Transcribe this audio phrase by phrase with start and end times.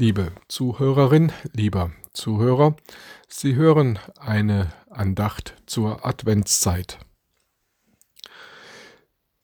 [0.00, 2.74] Liebe Zuhörerin, lieber Zuhörer,
[3.28, 6.98] Sie hören eine Andacht zur Adventszeit.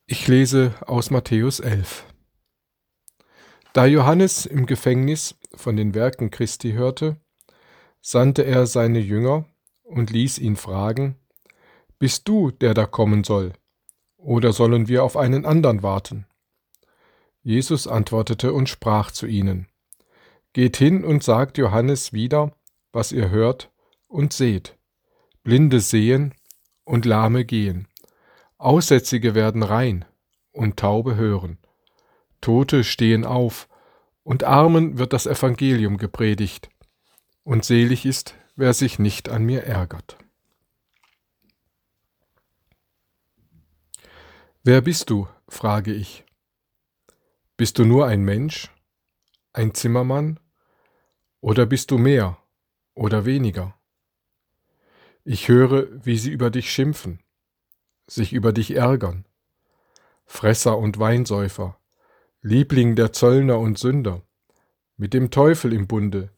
[0.07, 2.07] Ich lese aus Matthäus 11.
[3.75, 7.21] Da Johannes im Gefängnis von den Werken Christi hörte,
[8.01, 9.45] sandte er seine Jünger
[9.83, 11.17] und ließ ihn fragen,
[11.99, 13.53] Bist du, der da kommen soll,
[14.17, 16.25] oder sollen wir auf einen anderen warten?
[17.43, 19.69] Jesus antwortete und sprach zu ihnen,
[20.57, 22.51] Geht hin und sagt Johannes wieder,
[22.91, 23.71] was ihr hört
[24.09, 24.79] und seht.
[25.43, 26.33] Blinde sehen
[26.85, 27.89] und Lahme gehen.
[28.57, 30.07] Aussätzige werden rein
[30.53, 31.59] und Taube hören.
[32.41, 33.69] Tote stehen auf
[34.23, 36.71] und Armen wird das Evangelium gepredigt.
[37.43, 40.17] Und selig ist, wer sich nicht an mir ärgert.
[44.65, 45.29] Wer bist du?
[45.51, 46.25] frage ich.
[47.59, 48.71] Bist du nur ein Mensch,
[49.53, 50.41] ein Zimmermann
[51.47, 52.43] oder bist du mehr
[52.97, 53.79] oder weniger?
[55.23, 57.23] Ich höre, wie sie über dich schimpfen,
[58.09, 59.29] sich über dich ärgern.
[60.25, 61.79] Fresser und Weinsäufer,
[62.43, 64.23] Liebling der Zöllner und Sünder,
[64.97, 66.33] mit dem Teufel im Bunde,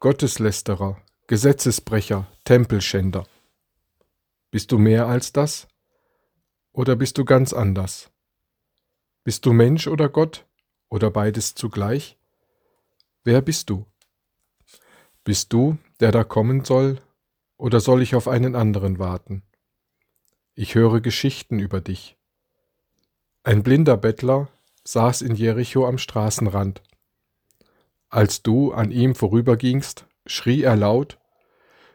[0.00, 3.28] Gotteslästerer, Gesetzesbrecher, Tempelschänder.
[4.50, 5.68] Bist du mehr als das?
[6.72, 8.10] Oder bist du ganz anders?
[9.22, 10.48] Bist du Mensch oder Gott?
[10.88, 12.18] Oder beides zugleich?
[13.22, 13.86] Wer bist du?
[15.24, 17.00] Bist du, der da kommen soll,
[17.56, 19.42] oder soll ich auf einen anderen warten?
[20.54, 22.16] Ich höre Geschichten über dich.
[23.44, 24.48] Ein blinder Bettler
[24.84, 26.82] saß in Jericho am Straßenrand.
[28.08, 31.18] Als du an ihm vorübergingst, schrie er laut,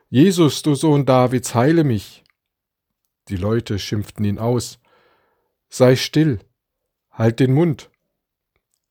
[0.10, 2.24] Jesus, du Sohn Davids, heile mich.
[3.28, 4.80] Die Leute schimpften ihn aus.
[5.68, 6.40] Sei still,
[7.12, 7.90] halt den Mund.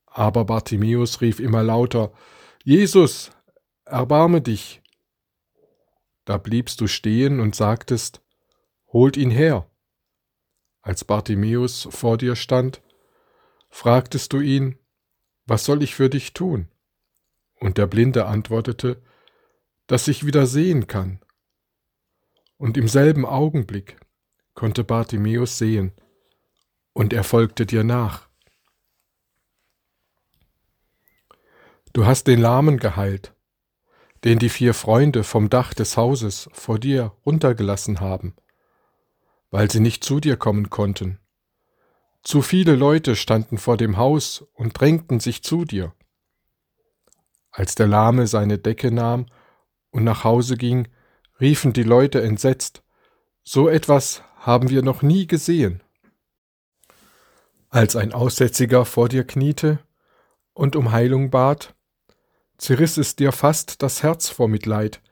[0.04, 2.12] Aber Bartimäus rief immer lauter,
[2.64, 3.30] Jesus,
[3.86, 4.82] erbarme dich.
[6.24, 8.20] Da bliebst du stehen und sagtest,
[8.92, 9.68] Holt ihn her.
[10.80, 12.82] Als Bartimäus vor dir stand,
[13.68, 14.78] fragtest du ihn,
[15.46, 16.68] Was soll ich für dich tun?
[17.60, 19.02] Und der Blinde antwortete,
[19.86, 21.20] Dass ich wieder sehen kann.
[22.58, 23.98] Und im selben Augenblick
[24.54, 25.92] konnte Bartimäus sehen,
[26.92, 28.26] und er folgte dir nach.
[31.92, 33.35] Du hast den Lahmen geheilt,
[34.24, 38.34] den die vier Freunde vom Dach des Hauses vor dir runtergelassen haben,
[39.50, 41.18] weil sie nicht zu dir kommen konnten.
[42.22, 45.92] Zu viele Leute standen vor dem Haus und drängten sich zu dir.
[47.52, 49.26] Als der Lahme seine Decke nahm
[49.90, 50.88] und nach Hause ging,
[51.40, 52.82] riefen die Leute entsetzt,
[53.44, 55.84] so etwas haben wir noch nie gesehen.
[57.68, 59.78] Als ein Aussätziger vor dir kniete
[60.52, 61.75] und um Heilung bat,
[62.58, 65.02] zerriss es dir fast das Herz vor Mitleid,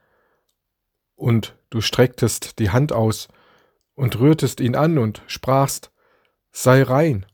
[1.17, 3.29] und du strecktest die Hand aus
[3.95, 5.93] und rührtest ihn an und sprachst,
[6.51, 7.27] sei rein,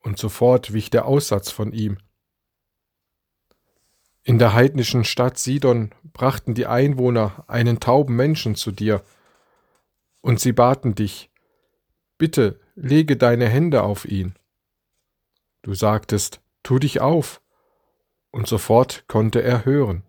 [0.00, 1.98] und sofort wich der Aussatz von ihm.
[4.22, 9.02] In der heidnischen Stadt Sidon brachten die Einwohner einen tauben Menschen zu dir,
[10.20, 11.30] und sie baten dich,
[12.16, 14.34] bitte lege deine Hände auf ihn.
[15.62, 17.42] Du sagtest, tu dich auf,
[18.34, 20.02] und sofort konnte er hören.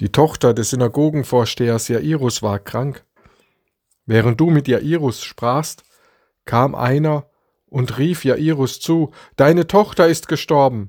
[0.00, 3.04] Die Tochter des Synagogenvorstehers Jairus war krank.
[4.06, 5.84] Während du mit Jairus sprachst,
[6.46, 7.28] kam einer
[7.66, 10.88] und rief Jairus zu, Deine Tochter ist gestorben.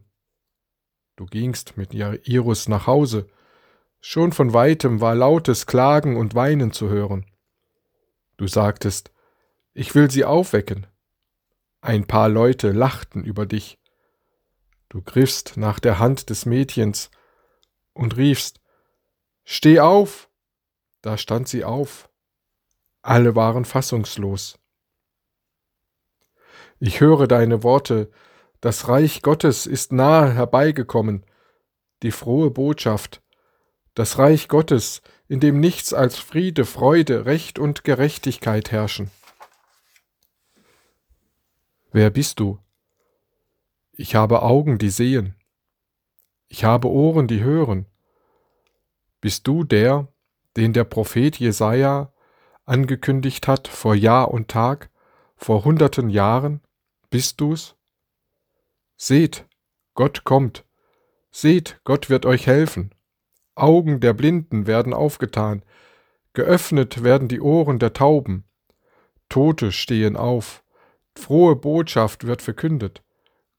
[1.18, 3.28] Du gingst mit Jairus nach Hause.
[4.00, 7.25] Schon von weitem war lautes Klagen und Weinen zu hören.
[8.38, 9.12] Du sagtest,
[9.73, 10.88] Ich will sie aufwecken.
[11.81, 13.78] Ein paar Leute lachten über dich.
[14.89, 17.11] Du griffst nach der Hand des Mädchens
[17.94, 18.59] und riefst,
[19.44, 20.29] Steh auf!
[21.01, 22.09] Da stand sie auf.
[23.01, 24.59] Alle waren fassungslos.
[26.80, 28.12] Ich höre deine Worte,
[28.62, 31.25] das Reich Gottes ist nahe herbeigekommen,
[32.03, 33.21] die frohe Botschaft,
[33.94, 39.12] das Reich Gottes, in dem nichts als Friede, Freude, Recht und Gerechtigkeit herrschen.
[41.91, 42.59] Wer bist du?
[44.01, 45.36] Ich habe Augen, die sehen.
[46.48, 47.86] Ich habe Ohren, die hören.
[49.19, 50.07] Bist du der,
[50.56, 52.13] den der Prophet Jesaja
[52.63, 54.90] angekündigt hat vor Jahr und Tag,
[55.36, 56.62] vor hunderten Jahren?
[57.10, 57.75] Bist du's?
[58.96, 59.46] Seht,
[59.96, 60.63] Gott kommt.
[61.30, 62.96] Seht, Gott wird euch helfen.
[63.56, 65.62] Augen der Blinden werden aufgetan.
[66.31, 68.46] Geöffnet werden die Ohren der Tauben.
[69.28, 70.63] Tote stehen auf.
[71.18, 73.04] Frohe Botschaft wird verkündet.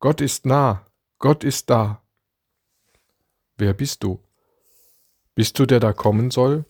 [0.02, 0.86] Gott ist nah,
[1.18, 2.02] Gott ist da.
[3.58, 4.18] wer bist du?
[5.34, 6.64] Bist du der da kommen soll,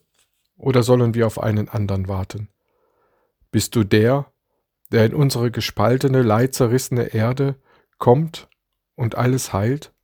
[0.57, 2.49] oder sollen wir auf einen anderen warten?
[3.53, 4.33] Bist du der,
[4.91, 7.55] der in unsere gespaltene, leidzerrissene Erde
[7.99, 8.49] kommt
[8.97, 9.95] und alles heilt?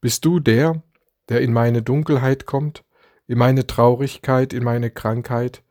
[0.00, 0.82] Bist du der,
[1.28, 2.84] der in meine Dunkelheit kommt,
[3.28, 5.62] in meine Traurigkeit, in meine Krankheit,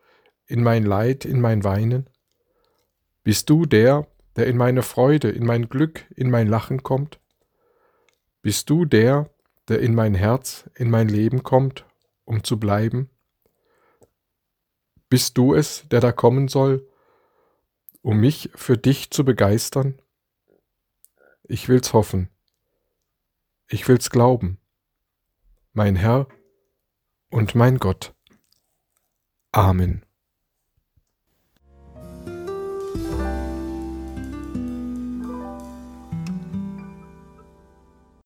[0.45, 2.09] in mein Leid, in mein Weinen?
[3.23, 7.19] Bist du der, der in meine Freude, in mein Glück, in mein Lachen kommt?
[8.41, 9.29] Bist du der,
[9.67, 11.85] der in mein Herz, in mein Leben kommt,
[12.25, 13.09] um zu bleiben?
[15.09, 16.87] Bist du es, der da kommen soll,
[18.01, 19.99] um mich für dich zu begeistern?
[21.43, 22.29] Ich will's hoffen.
[23.67, 24.59] Ich will's glauben.
[25.73, 26.27] Mein Herr
[27.29, 28.13] und mein Gott.
[29.51, 30.05] Amen.